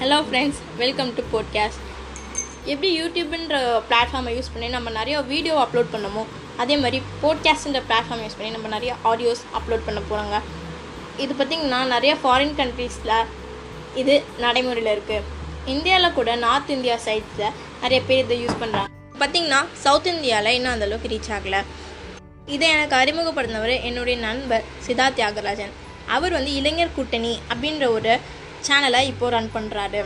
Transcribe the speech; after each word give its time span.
Hello 0.00 0.16
friends 0.22 0.58
welcome 0.76 1.14
to 1.14 1.22
podcast 1.32 1.80
எப்படி 2.64 2.88
யூடியூப்ன்ற 3.00 3.56
பிளாட்ஃபார்மை 3.90 4.32
use 4.32 4.50
பண்ணி 4.52 4.68
நம்ம 4.68 4.90
நிறைய 4.90 5.20
வீடியோ 5.20 5.54
அப்லோட் 5.54 5.88
பண்ணமோ 5.92 6.24
அதே 6.56 6.76
மாதிரி 6.76 7.02
போட்காஸ்ட்ன்ற 7.22 7.80
பிளாட்ஃபார்ம் 7.88 8.22
யூஸ் 8.24 8.36
பண்ணி 8.36 8.50
நம்ம 8.50 8.68
நிறைய 8.68 8.94
ஆடியோஸ் 9.04 9.42
அப்லோட் 9.58 9.84
பண்ண 9.86 10.00
போகிறோங்க 10.10 10.40
இது 11.16 11.34
பார்த்திங்கன்னா 11.34 11.84
நிறைய 11.86 12.16
ஃபாரின் 12.22 12.54
கண்ட்ரீஸில் 12.56 13.24
இது 13.94 14.22
நடைமுறையில் 14.38 14.98
இருக்குது 14.98 15.22
இந்தியாவில் 15.66 16.12
கூட 16.12 16.36
நார்த் 16.36 16.70
இந்தியா 16.70 16.94
சைட்ஸில் 17.04 17.52
நிறைய 17.80 18.02
பேர் 18.06 18.24
இதை 18.24 18.46
யூஸ் 18.46 18.62
பண்ணுறாங்க 18.62 18.88
பார்த்திங்கன்னா 19.18 19.64
சவுத் 19.72 20.06
இந்தியாவில் 20.06 20.52
இன்னும் 20.52 20.74
அந்தளவுக்கு 20.74 21.12
ரீச் 21.14 21.36
ஆகலை. 21.38 21.64
இதை 22.46 22.68
எனக்கு 22.68 22.96
அறிமுகப்படுத்தினவர் 22.96 23.82
என்னுடைய 23.82 24.18
நண்பர் 24.18 24.64
சிதா 24.86 25.08
தியாகராஜன். 25.16 25.72
அவர் 26.06 26.32
வந்து 26.32 26.54
இளைஞர் 26.54 26.96
கூட்டணி 26.96 27.38
அப்படின்ற 27.54 27.88
ஒரு 27.88 28.18
சேனலை 28.66 29.00
இப்போது 29.12 29.34
ரன் 29.34 29.54
பண்ணுறாரு 29.54 30.02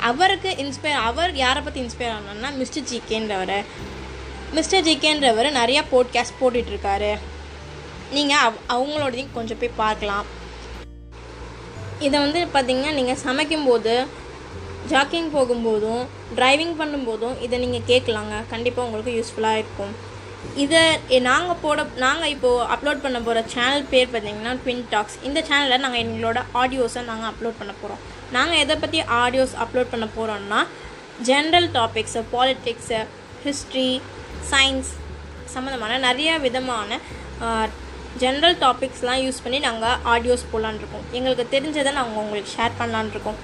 அவருக்கு 0.00 0.50
இன்ஸ்பயர் 0.62 1.04
அவர் 1.08 1.32
யாரை 1.34 1.62
பற்றி 1.62 1.80
இன்ஸ்பயர் 1.80 2.14
ஆனார்னா 2.16 2.48
மிஸ்டர் 2.56 2.88
ஜிகேன்றவர் 2.90 3.58
மிஸ்டர் 4.52 4.84
ஜிகேன்றவர் 4.84 5.48
நிறையா 5.60 5.82
போட்காஸ்ட் 5.92 6.40
போட்டுட்ருக்காரு. 6.40 7.12
நீங்கள் 8.12 8.42
அவ் 8.46 8.58
அவங்களோடதையும் 8.74 9.34
கொஞ்சம் 9.34 9.58
போய் 9.58 9.78
பார்க்கலாம். 9.82 10.26
இதை 12.00 12.16
வந்து 12.20 12.40
பார்த்திங்கன்னா 12.54 12.92
நீங்கள் 12.92 13.22
சமைக்கும்போது 13.24 13.94
ஜாக்கிங் 14.88 15.28
போகும்போதும் 15.36 16.02
டிரைவிங் 16.36 16.74
பண்ணும்போதும் 16.80 17.36
இதை 17.42 17.58
நீங்கள் 17.58 17.86
கேட்கலாங்க. 17.86 18.34
கண்டிப்பாக 18.50 18.86
உங்களுக்கு 18.88 19.14
யூஸ்ஃபுல்லாக 19.18 19.60
இருக்கும். 19.62 19.94
இதை 20.64 20.82
நாங்கள் 21.28 21.60
போட 21.62 21.84
நாங்கள் 22.04 22.32
இப்போது 22.34 22.66
அப்லோட் 22.74 23.04
பண்ண 23.04 23.18
போகிற 23.26 23.40
சேனல் 23.54 23.88
பேர் 23.92 24.12
பார்த்தீங்கன்னா 24.12 24.52
ட்வின் 24.62 24.84
டாக்ஸ் 24.92 25.16
இந்த 25.28 25.38
சேனலில் 25.48 25.84
நாங்கள் 25.84 26.02
எங்களோட 26.04 26.40
ஆடியோஸை 26.60 27.02
நாங்கள் 27.10 27.30
அப்லோட் 27.32 27.60
பண்ண 27.60 27.72
போகிறோம் 27.80 28.02
நாங்கள் 28.36 28.60
எதை 28.64 28.76
பற்றி 28.82 29.00
ஆடியோஸ் 29.22 29.54
அப்லோட் 29.64 29.92
பண்ண 29.94 30.06
போகிறோம்னா 30.16 30.60
general 31.28 31.68
topics 31.78 32.22
politics 32.34 33.00
history 33.46 33.88
science 34.52 34.92
சம்மந்தமான 35.54 35.98
நிறைய 36.06 36.30
விதமான 36.46 37.00
ஜென்ரல் 38.22 38.56
டாபிக்ஸ்லாம் 38.62 39.22
யூஸ் 39.24 39.42
பண்ணி 39.44 39.58
நாங்கள் 39.66 40.00
ஆடியோஸ் 40.12 40.44
போடலான் 40.50 40.78
இருக்கோம். 40.80 41.06
எங்களுக்கு 41.16 41.44
தெரிஞ்சதை 41.54 41.90
நாங்கள் 41.98 42.22
உங்களுக்கு 42.22 42.54
ஷேர் 42.56 42.78
பண்ணலான்ருக்கோம் 42.80 43.38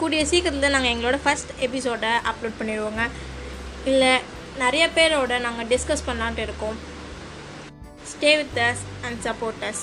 கூடிய 0.00 0.22
சீக்கிரத்தில் 0.30 0.74
நாங்கள் 0.76 0.92
எங்களோட 0.94 1.18
ஃபஸ்ட் 1.24 1.52
எபிசோடை 1.66 2.12
அப்லோட் 2.30 2.58
பண்ணிடுவோங்க. 2.60 3.02
இல்லை 3.90 4.12
நிறைய 4.58 4.88
பேரோட 4.94 5.40
நாங்கள் 5.40 5.66
டிஸ்கஸ் 5.66 6.06
பண்ணலான்ட்டு 6.06 6.38
இருக்கோம். 6.38 6.76
Stay 8.12 8.36
with 8.36 8.56
us 8.56 8.82
and 9.04 9.26
support 9.26 9.64
us 9.64 9.82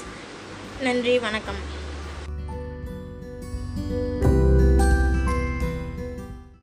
நன்றி 0.82 1.20
வணக்கம். 1.20 1.79